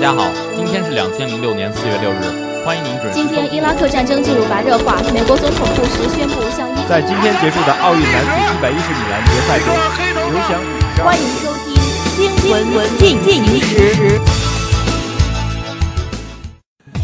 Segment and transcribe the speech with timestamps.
[0.00, 3.12] 家好，今天是两千零六年四月六日，欢迎您准时。
[3.12, 6.88] 今天伊拉克战争进入白热化，美国总统布什宣布向伊。
[6.88, 9.76] 在今天结束的奥运男子一百一十米栏决赛中，
[10.30, 11.76] 刘翔与欢迎收听
[12.16, 14.18] 新闻进进行时。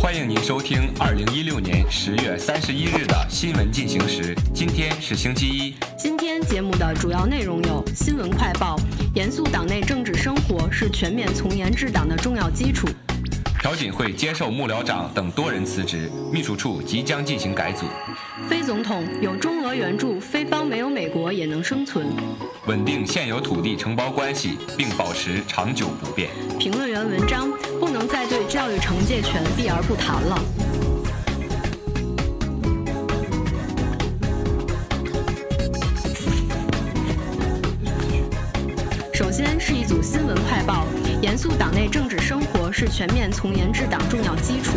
[0.01, 4.35] 欢迎您收听二零一六年十月三十一日的新闻进行时。
[4.55, 5.75] 今天是星期一。
[5.99, 8.79] 今天节目的主要内容有：新闻快报，
[9.17, 12.87] 严肃党内政治生活是全面从严治党的重要基础。
[13.63, 17.87] 朴槿惠接受幕僚长等多人辞职，秘书处即将进行改组。
[18.47, 22.07] 非总统有中俄援助，非方没有美国也能生存。
[22.67, 26.29] 稳定现有土地承包关系，并保持长久不变。
[26.59, 30.39] 评论员文章不能再对教育惩戒权避而不谈了。
[41.37, 44.73] 严肃党内政治生活是全面从严治党重要基础。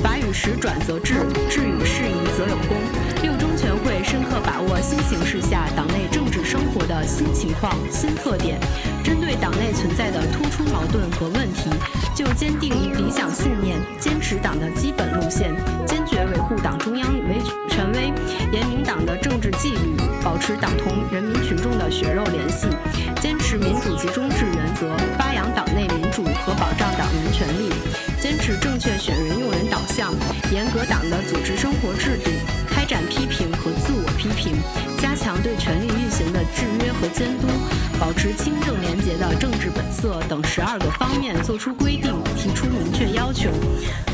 [0.00, 2.78] 法与时转则治，治与事宜则有功。
[3.20, 8.60] 六中全会深刻把握新形势下党内政治生活的新情况、新特点，
[9.02, 11.68] 针对党内存在的突出矛盾和问题，
[12.14, 15.52] 就坚定理想信念，坚持党的基本路线，
[15.84, 18.12] 坚决维护党中央为权威，
[18.52, 22.68] 严明党的政治纪律，保持党同人民群众的血肉联系，
[30.78, 32.30] 和党的组织生活制度，
[32.70, 34.54] 开展批评和自我批评，
[35.02, 37.48] 加强对权力运行的制约和监督，
[37.98, 43.50] 保持清正廉洁的政治本色等十二个方面作出规定，提出明确要求。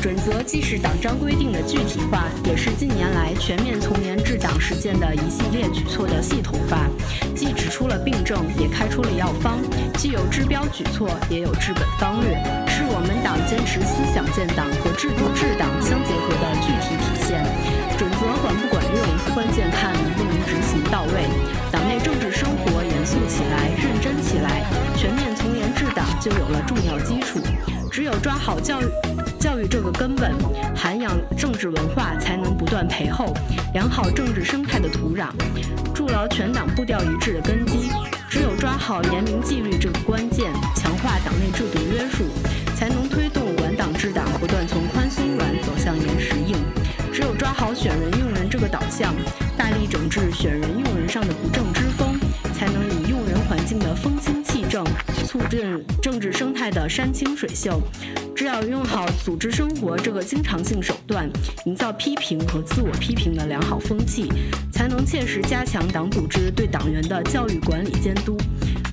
[0.01, 6.89] 准则既是党章规定的具体化，也是近年来全面从严治党实践的一系列举措的系统化。
[7.35, 9.59] 既指出了病症，也开出了药方，
[9.99, 17.41] 既有治标举措，也有治本方略，是我们党坚持思想建党和制度治党相结合的具体体现。
[17.97, 21.25] 准则管不管用，关键看能不能执行到位。
[21.71, 24.61] 党内政治生活严肃起来，认真起来，
[24.95, 27.39] 全面从严治党就有了重要基础。
[27.91, 28.85] 只有抓好教育，
[29.39, 30.31] 教育这个根本，
[30.75, 33.33] 涵养政治文化，才能不断培厚
[33.73, 35.29] 良好政治生态的土壤，
[35.91, 37.89] 筑牢全党步调一致的根基。
[38.29, 42.25] 只有抓好严明纪律这个关键，强化党内制度约束，
[42.75, 46.55] 才能推动管党治党不断从宽松软走向严实硬。
[47.13, 49.15] 只有抓好选人用人这个导向，
[49.57, 52.19] 大力整治选人用人上的不正之风，
[52.53, 54.83] 才能以用人环境的风清气正，
[55.25, 57.81] 促进政治生态的山清水秀。
[58.35, 61.29] 只要用好组织生活这个经常性手段，
[61.65, 64.29] 营造批评和自我批评的良好风气，
[64.73, 68.37] 才能切实加强党组织对党员的教育管理监督。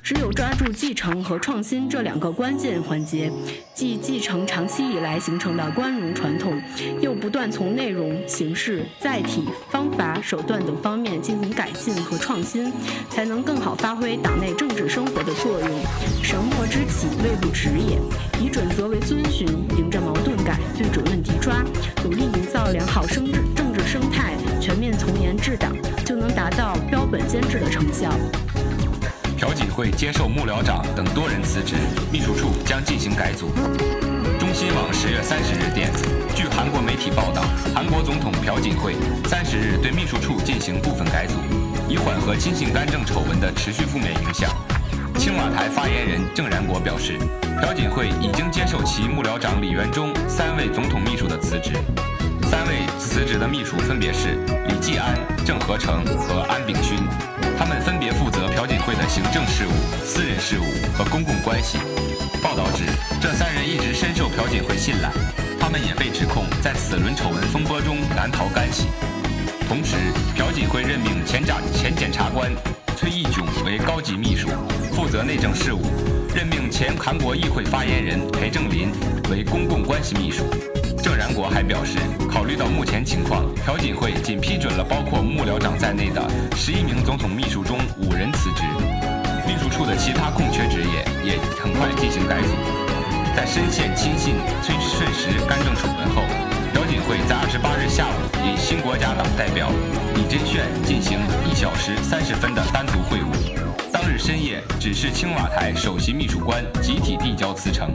[0.03, 3.31] 只有抓住继承和创新这两个关键环节，
[3.73, 6.61] 既继承长期以来形成的光荣传统，
[6.99, 12.69] 又不断从内容、形式、载体、方法、手段等方面进行改进和创新，
[13.09, 15.69] 才能更好发挥党内政治生活的作用。
[16.21, 17.97] 绳墨之起，未不迟也。
[18.41, 19.47] 以准则为遵循，
[19.77, 21.63] 迎着矛盾改，对准问题抓，
[22.03, 25.71] 努力营造良好生治政治生态，全面从严治党，
[26.03, 28.11] 就能达到标本兼治的成效。
[29.73, 31.73] 会接受幕僚长等多人辞职，
[32.11, 33.51] 秘书处将进行改组。
[34.39, 35.91] 中新网十月三十日电，
[36.35, 37.41] 据韩国媒体报道，
[37.73, 38.93] 韩国总统朴槿惠
[39.25, 41.33] 三十日对秘书处进行部分改组，
[41.89, 44.51] 以缓和亲信干政丑闻的持续负面影响。
[45.17, 47.17] 青瓦台发言人郑然国表示，
[47.59, 51.71] 朴槿惠已经接受其幕僚长李元忠三位总统秘书的辞职。
[52.43, 56.99] 三位辞职的秘书分别是李继安、郑和成和安炳勋，
[60.05, 61.77] 私人事务和公共关系。
[62.41, 62.83] 报道指，
[63.21, 65.09] 这三人一直深受朴槿惠信赖，
[65.59, 68.87] 他们也被指控在此轮丑闻风波中难逃干系。
[69.67, 69.95] 同时，
[70.35, 72.51] 朴槿惠任命前长前检察官
[72.97, 74.49] 崔义炯为高级秘书，
[74.91, 75.79] 负责内政事务；
[76.35, 78.91] 任命前韩国议会发言人裴正林
[79.31, 80.43] 为公共关系秘书。
[81.01, 81.97] 郑然国还表示，
[82.29, 86.21] 考虑到目前情况，朴槿惠仅批准了包括幕僚长在内的
[86.57, 88.63] 十一名总统秘书中五人辞职，
[89.45, 92.47] 秘书处的其他空缺职业也很快进行改组。
[93.35, 96.23] 在深陷亲信崔顺实干政丑闻后，
[96.73, 99.69] 朴槿惠在二十八日下午与新国家党代表
[100.15, 101.19] 李珍炫进行
[101.49, 103.91] 一小时三十分的单独会晤。
[103.91, 107.89] 当日深夜，指示青瓦台首席秘书官集体递交辞呈。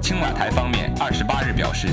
[0.00, 1.88] 青瓦台方面二十八日表示。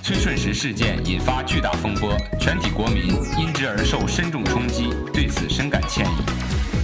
[0.00, 6.37] 崔顺实事件引发巨大风波，全体国民因之而受深重冲击，对此深感歉意。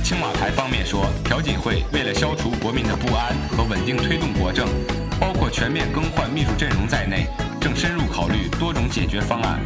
[0.05, 4.69] 青瓦台方面说，朴槿惠为了消除国民的不安和稳定推动国政，
[5.19, 7.27] 包括全面更换秘书阵容在内，
[7.59, 9.59] 正深入考虑多种解决方案。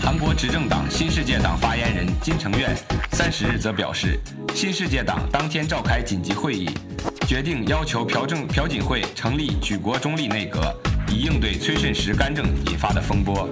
[0.00, 2.76] 韩国执政党新世界党发言人金成院
[3.10, 4.20] 三十日则表示，
[4.54, 6.70] 新世界党当天召开紧急会议，
[7.26, 10.72] 决定要求朴正朴槿惠成立举国中立内阁，
[11.08, 13.50] 以应对崔顺实干政引发的风波。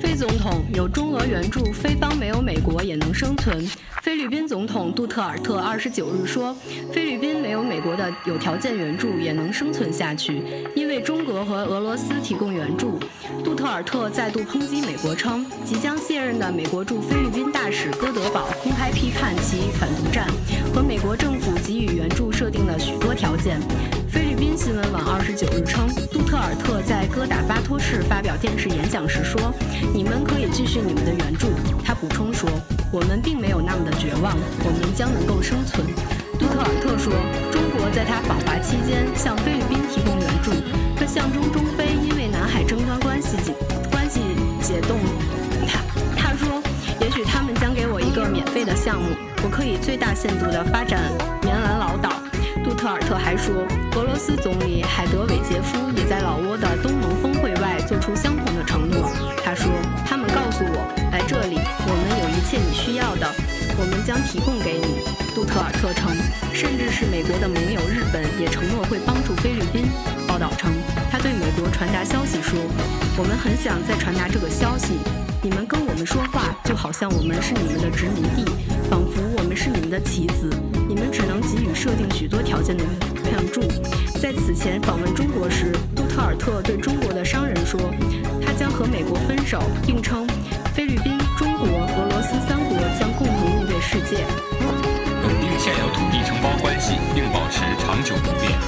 [0.00, 3.68] 非总统有中俄援助，非方没有美国也能生存。
[4.02, 6.56] 菲律宾总统杜特尔特二十九日说，
[6.90, 10.42] 菲律宾没有美国的有条件援助也能生存下去，
[10.74, 12.98] 因为中国和俄罗斯提供援助。
[13.44, 20.26] 杜特尔特再度抨击美国，称即将卸任的美国驻菲律宾大使戈德堡公开批判其反独战
[20.74, 23.60] 和美国政府给予援助设定的许多条件。
[24.08, 29.52] 菲律宾新闻网二十九日称，杜特尔特在哥打巴托市发表电视演讲时说
[29.92, 31.48] ：“你们可以继续你们的援助。”
[31.84, 32.48] 他补充说
[32.90, 34.34] ：“我们并没有那么的绝望，
[34.64, 35.86] 我们将能够生存。”
[36.40, 37.12] 杜特尔特说
[37.52, 40.52] ：“中国在他访华期间向菲律宾提供援助，
[40.96, 43.52] 这象征中非因为南海争端关系解
[43.92, 44.20] 关系
[44.62, 44.96] 解冻。”
[45.68, 45.84] 他
[46.16, 46.62] 他说
[47.04, 49.10] ：“也许他们将给我一个免费的项目，
[49.44, 51.12] 我可以最大限度地发展
[51.42, 52.10] 棉兰老岛。”
[52.80, 59.12] 杜特尔特还说，俄罗斯总理海德韦杰夫也在老挝的东盟峰会外做出相同的承诺。
[59.44, 59.70] 他说
[60.08, 63.28] ：“他们告诉我，来这里，我们有一切你需要的，
[63.76, 65.04] 我们将提供给你。”
[65.36, 66.16] 杜特尔特称，
[66.54, 69.84] 甚至是美国的盟友日本也承诺会帮助菲律宾。
[70.26, 70.72] 报道称，
[71.12, 72.58] 他对美国传达消息说
[73.20, 74.96] ：“我们很想再传达这个消息。
[75.42, 78.48] 你们跟我们说话，就好像我们是你们的殖民地，
[78.88, 80.48] 仿佛我们是你们的棋子。”
[80.90, 82.82] 你们只能给予设定许多条件的
[83.30, 83.60] 援助。
[84.20, 87.78] 在此前访问中国时，杜特尔特对中国的商人说，
[88.44, 90.26] 他将和美国分手，并称
[90.74, 94.26] 菲律宾、中国、俄罗斯三国将共同面对世界。
[95.22, 98.58] 稳定现有土地承包关系，并保持长久不变。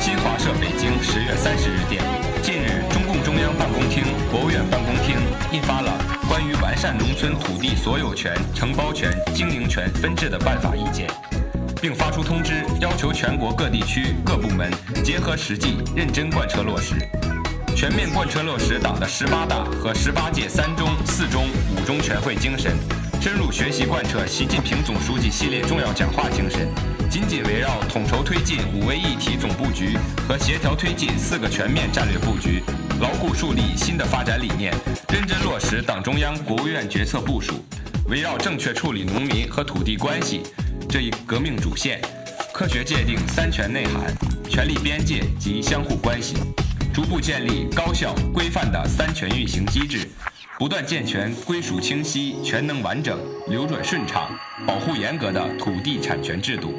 [0.00, 2.02] 新华社北京十月三十日电，
[2.42, 5.14] 近日，中共中央办公厅、国务院办公厅
[5.52, 5.92] 印发了
[6.28, 11.06] 关于完善农村土地所有权、承包权、经营权分置的办法意见。
[11.80, 14.70] 并发出通知，要求全国各地区各部门
[15.02, 16.94] 结合实际，认真贯彻落实，
[17.74, 22.76] 全面贯彻落实党的十八大和十八届三中、四中、五中全会精神，
[23.20, 26.68] 深入学习贯彻习近平总书记系列重要讲话精神，
[27.08, 29.96] 紧紧围绕统筹推进五位一体总布局
[30.28, 32.62] 和协调推进四个全面战略布局，
[33.00, 34.70] 牢固树立新的发展理念，
[35.08, 37.54] 认真落实党中央、国务院决策部署，
[38.06, 40.42] 围绕正确处理农民和土地关系。
[40.90, 42.00] 这一革命主线，
[42.52, 44.12] 科学界定三权内涵、
[44.48, 46.34] 权力边界及相互关系，
[46.92, 50.08] 逐步建立高效规范的三权运行机制，
[50.58, 53.16] 不断健全归属清晰、权能完整、
[53.46, 56.74] 流转顺畅、保护严格的土地产权制度，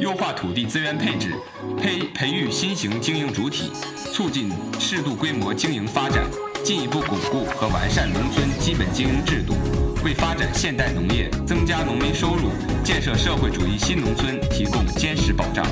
[0.00, 1.34] 优化土地资源配置，
[1.76, 3.70] 培培育新型经营主体，
[4.10, 6.24] 促进适度规模经营发展，
[6.64, 9.54] 进一步巩固和完善农村基本经营制度。
[10.02, 12.50] 为发展现代农业、增加农民收入、
[12.82, 15.62] 建设社会主义新农村提供坚实保障；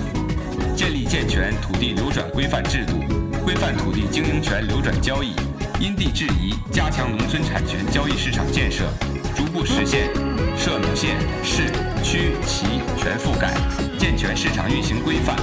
[0.76, 2.99] 建立健全土地流转规范制度，
[3.43, 5.32] 规范土地经营权流转交易，
[5.81, 8.85] 因地制宜加强农村产权交易市场建设，
[9.35, 10.11] 逐步实现
[10.59, 11.64] 涉农县、市、
[12.02, 12.66] 区、旗
[12.99, 13.54] 全覆盖，
[13.99, 15.37] 健全市场运行规范，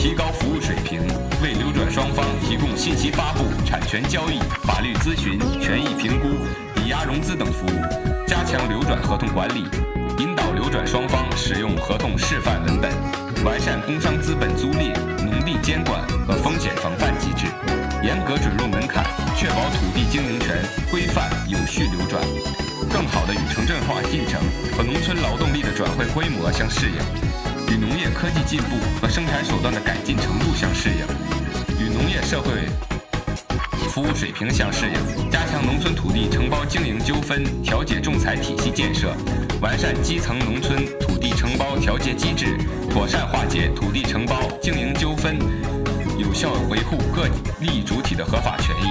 [0.00, 1.02] 提高服务水平，
[1.42, 6.38] 为流转双方提供信息发布、产权交易、法律咨询、权益评估、
[6.74, 8.24] 抵押融资等服务。
[8.26, 9.66] 加强流转合同管理，
[10.16, 12.90] 引导流转双方使用合同示范文本，
[13.44, 14.90] 完善工商资本租赁、
[15.22, 17.44] 农地监管和风险防范机制，
[18.02, 19.04] 严格准入门槛，
[19.36, 20.56] 确保土地经营权
[20.90, 22.22] 规范有序流转，
[22.90, 24.40] 更好地与城镇化进程
[24.74, 26.96] 和农村劳动力的转会规模相适应，
[27.70, 31.06] 与农业科技进步和生产手段的改进程度相适应，
[31.78, 32.50] 与农业社会。
[33.88, 39.14] 服务水平相适应，加强农村土地承包经营纠纷调解仲裁体系建设，
[39.60, 42.58] 完善基层农村土地承包调节机制，
[42.90, 45.38] 妥善化解土地承包经营纠纷，
[46.18, 47.28] 有效维护各
[47.60, 48.90] 利益主体的合法权益，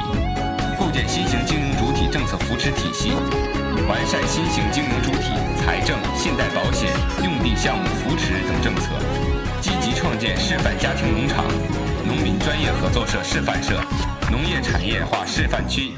[0.79, 3.11] 构建新型经营主体政策扶持体系，
[3.89, 6.89] 完善新型经营主体财政、信贷、保险、
[7.23, 7.83] 用地项目，
[10.35, 11.45] 示范家庭农场、
[12.05, 13.79] 农民专业合作社示范社。
[14.31, 15.93] 农业产业化示范区、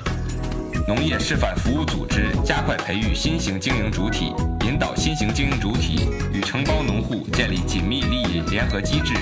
[0.88, 4.34] 农业示范服务组织加快培育新型经营主体，
[4.66, 9.14] 引导新型经营主体与承包农户建立紧密利益联合机制，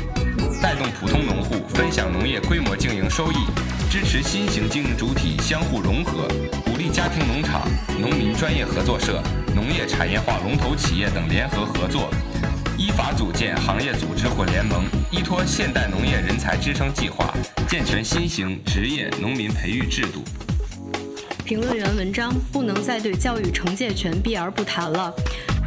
[0.61, 3.37] 带动普通农户分享农业规模经营收益，
[3.89, 6.27] 支持新型经营主体相互融合，
[6.63, 7.67] 鼓励家庭农场、
[7.99, 9.23] 农民专业合作社、
[9.55, 12.11] 农业产业化龙头企业等联合合作，
[12.79, 17.33] 依法组建行业组织或联盟，依托现代农业人才支撑计划，
[17.67, 20.23] 健全新型职业农民培育制度。
[21.43, 25.13] 评论员文章不能再对教育惩戒权避而不谈了。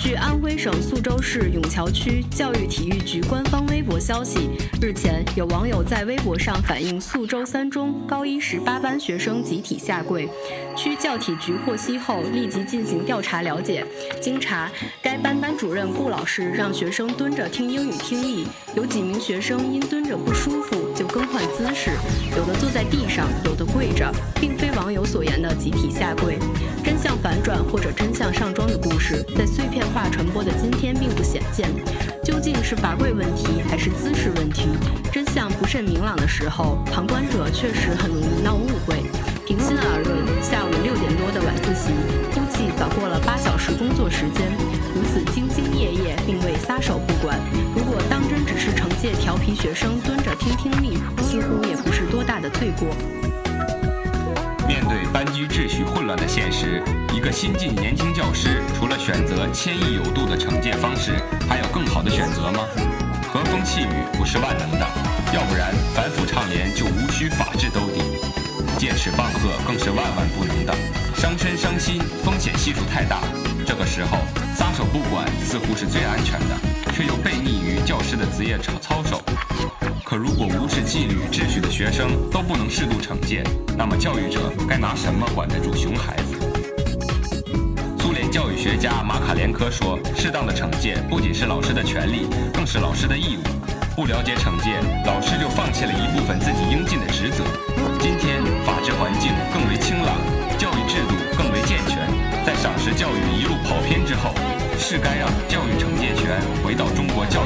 [0.02, 10.28] 据安徽省宿州市永桥区教育体育局官方微博消息，日前有网友在微博上反映宿州三中高一十八班学生集体下跪。
[10.74, 13.86] 区教体局获悉后，立即进行调查了解。
[14.20, 14.68] 经查，
[15.00, 21.92] 该班班主任顾老师让学生蹲着听英语听力，有几名学生因蹲着不舒服就更换姿势，
[22.36, 26.40] 有的坐在地上，有的跪着，并非网友所言的集体下跪。
[26.82, 31.68] 真相反转或者真相上妆的故事，在碎片化传播的今天并不鲜见。
[32.24, 34.68] 究竟是罚跪问题还是姿势问题？
[35.12, 39.02] 真相不甚明朗的时候，旁观者确实很容易闹误会。
[39.44, 41.92] 平心而论，下午六点多的晚自习，
[42.32, 44.50] 估计早过了八小时工作时间。
[44.94, 47.38] 如此兢兢业业，并未撒手不管。
[47.74, 52.88] 如果当真只是惩戒调皮学生蹲着听听力，似乎也不是多大的罪过。
[54.72, 61.12] 面对班级秩序混乱的现实，一个新晋年轻教师除了选择谦抑有度的惩戒方式，
[61.46, 62.64] 还有更好的选择吗？
[63.30, 64.88] 和风细雨不是万能的，
[65.34, 68.00] 要不然反腐倡廉就无需法治兜底。
[68.78, 70.72] 戒尺棒喝更是万万不能的，
[71.16, 73.20] 伤身伤心，风险系数太大。
[73.66, 74.16] 这个时候
[74.56, 76.56] 撒手不管似乎是最安全的，
[76.94, 79.11] 却又背逆于教师的职业操操守。
[80.82, 83.42] 纪律秩序的学生都不能适度惩戒，
[83.78, 86.36] 那么教育者该拿什么管得住熊孩子？
[88.00, 93.42] 苏联教育学家马卡连科说：“适当的惩戒不仅是老师的权利，更是老师的义务。
[93.94, 97.44] 不了解惩戒，老师就放弃了一部分自己应尽的职责。”
[98.02, 100.18] 今天法治环境更为清朗，
[100.58, 101.96] 教育制度更为健全，
[102.44, 104.34] 在赏识教育一路跑偏之后，
[104.76, 107.41] 是该让教育惩戒权回到中国教。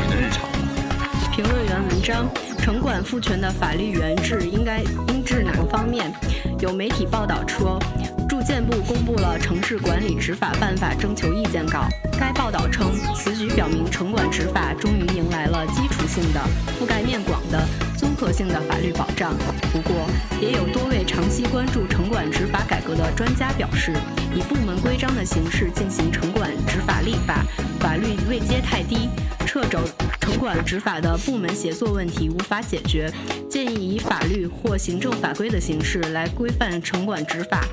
[2.07, 2.25] 章：
[2.63, 6.13] 城管赋权的法律原制应该应治哪个方面？
[6.61, 7.83] 有媒体报道说。
[8.29, 11.87] 住建部公布了城市管理执法办法征求意见稿。
[12.19, 16.41] 该报道称，此举表明城管执法终于迎来了基础性的、
[16.79, 19.35] 覆盖面广的、综合性的法律保障。
[19.73, 20.07] 不过，
[20.41, 23.93] 也有多位长期关注城管执法改革的专家表示，
[24.35, 27.45] 以部门规章的形式进行城管执法立法，
[27.81, 29.09] 法律位阶太低，
[29.47, 29.79] 掣肘
[30.27, 33.09] 城管执法的部门协作问题无法解决，
[33.49, 37.65] 建议以法律或行政法规的形式来规范城管执法。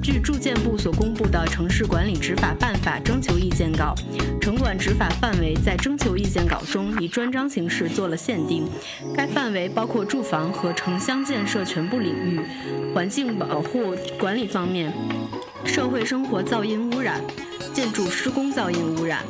[0.00, 3.92] 据住建部所公布的《城市管理执法办法》征求意见稿，
[4.40, 8.68] 城管执法范围在征求意见稿中以专章形式做了限定。
[9.12, 12.40] 该范围包括住房和城乡建设全部领域，
[12.94, 14.92] 环境保护管理方面，
[15.64, 17.20] 社会生活噪音污染，
[17.74, 19.24] 建筑施工噪音污染，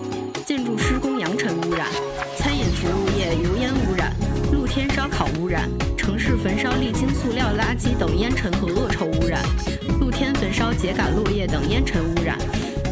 [0.79, 1.87] 施工扬尘污染，
[2.37, 4.13] 餐饮服务业油烟污染，
[4.53, 9.43] 露天烧烤污染，城市焚烧沥青、塑料垃圾等烟尘和恶臭污染。
[10.01, 12.39] 露天焚烧秸秆落叶等烟尘污染，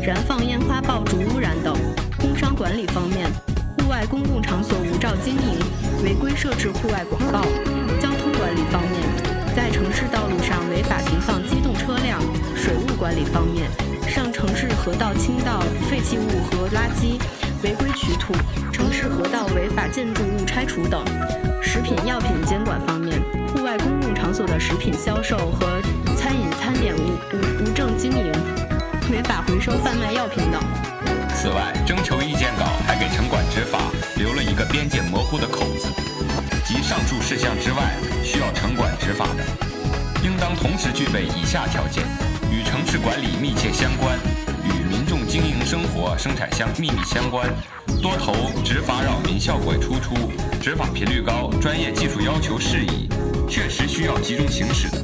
[0.03, 1.77] 燃放烟花爆竹污染等。
[2.19, 3.29] 工商管理方面，
[3.79, 5.59] 户外公共场所无照经营，
[6.03, 7.43] 违规设置户外广告。
[8.01, 9.01] 交通管理方面，
[9.55, 12.21] 在城市道路上违法停放机动车辆。
[12.57, 13.69] 水务管理方面，
[14.09, 15.61] 上城市河道倾倒
[15.91, 17.21] 废弃物和垃圾，
[17.65, 18.35] 违规取土，
[18.71, 21.03] 城市河道违法建筑物拆除等。
[21.63, 23.19] 食品药品监管方面，
[23.49, 25.81] 户外公共场所的食品销售和
[26.15, 28.33] 餐饮餐点无无无证经营，
[29.11, 30.61] 违法回收贩卖药品等。
[31.35, 33.79] 此外，征求意见稿还给城管执法
[34.17, 35.89] 留了一个边界模糊的口子，
[36.67, 39.43] 即上述事项之外需要城管执法的，
[40.23, 42.05] 应当同时具备以下条件：
[42.53, 44.19] 与城市管理密切相关，
[45.35, 47.53] 经营生活生产相密密相关，
[48.01, 48.33] 多头
[48.65, 50.15] 执法扰民效果突出，
[50.63, 53.09] 执法频率高，专业技术要求适宜，
[53.51, 54.99] 确实需要集中行使的。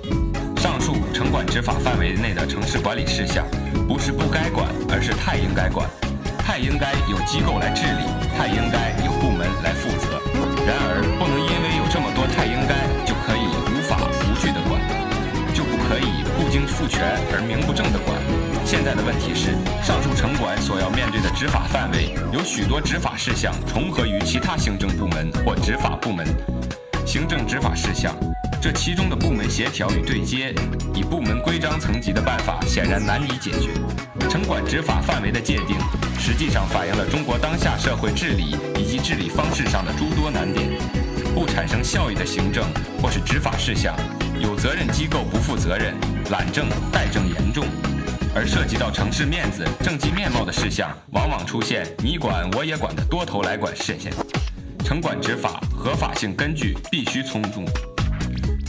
[0.62, 3.44] 上述城管执法范围内的城市管理事项，
[3.88, 5.90] 不是不该管，而是太应该管，
[6.38, 8.06] 太应该有机构来治理，
[8.38, 10.22] 太应该有部门来负责。
[10.64, 14.80] 然而，不能因为有这么多太应该，就可以无法无据的管，
[15.52, 18.14] 就不可以不经赋权而名不正的管。
[18.64, 19.50] 现在的问题是，
[19.82, 26.24] 上述城管所要面对的执法范围，有许多执法事项重合于其他行政部门或执法部门。
[27.04, 28.14] 行政执法事项，
[28.62, 30.54] 这其中的部门协调与对接，
[30.94, 33.70] 以部门规章层级的办法显然难以解决。
[34.28, 35.76] 城管执法范围的界定，
[36.18, 40.68] 实际上反映了中国当下社会治理以及治理方式上的诸多难点。
[41.34, 42.64] 不产生效益的行政
[43.02, 43.96] 或是执法事项，
[44.38, 45.94] 有责任机构不负责任，
[46.30, 47.64] 懒政怠政严重。
[48.32, 54.12] 而涉及到城市面子、政绩面貌的事项，往往出现你管我也管的多头来管现象。
[54.84, 57.64] 城管执法合法性根据必须充足。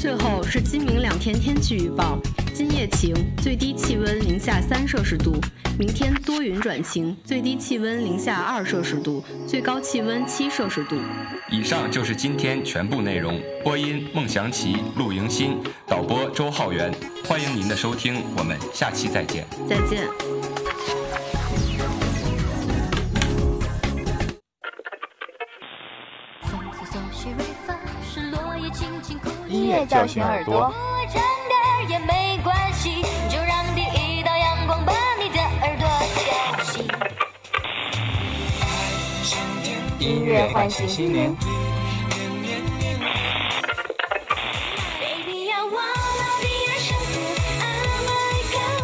[0.02, 2.18] 最后是今明两天天气预报：
[2.56, 5.34] 今夜晴，最低气温零下三摄氏度；
[5.78, 10.96] 明天多云转晴，最低气温零下二摄氏度，最高气温七摄氏度。
[11.52, 13.40] 以上就是今天全部内容。
[13.64, 16.92] 播音：孟祥奇、陆迎新，导播：周浩源。
[17.28, 19.46] 欢迎您的收听，我们下期再见。
[19.70, 20.08] 再见。
[29.48, 30.74] 音乐叫醒耳朵。
[40.00, 41.38] 音乐唤醒心灵。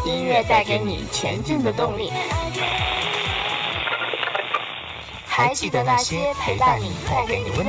[0.05, 2.13] 音乐带给你前进的动力。
[5.25, 7.65] 还记得那些陪伴你、带给你温。